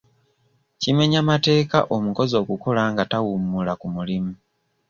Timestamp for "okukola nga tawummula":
2.41-3.73